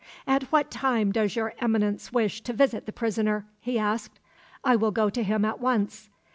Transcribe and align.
"At 0.25 0.45
what 0.51 0.71
time 0.71 1.11
does 1.11 1.35
Your 1.35 1.53
Eminence 1.59 2.11
wish 2.11 2.41
to 2.41 2.53
visit 2.53 2.87
the 2.87 2.91
prisoner?" 2.91 3.45
he 3.59 3.77
asked. 3.77 4.19
"I 4.63 4.75
will 4.75 4.89
go 4.89 5.11
to 5.11 5.21
him 5.21 5.45
at 5.45 5.59
once." 5.59 6.09